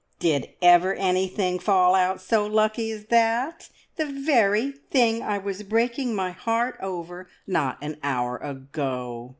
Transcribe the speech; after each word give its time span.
"Did 0.17 0.49
ever 0.63 0.95
anything 0.95 1.59
fall 1.59 1.93
out 1.93 2.19
so 2.19 2.43
lucky 2.47 2.89
as 2.89 3.05
that? 3.11 3.69
The 3.97 4.07
very 4.07 4.71
thing 4.71 5.21
I 5.21 5.37
was 5.37 5.61
breaking 5.61 6.15
my 6.15 6.31
heart 6.31 6.75
over 6.81 7.29
not 7.45 7.77
an 7.83 7.97
hour 8.01 8.37
ago. 8.37 9.29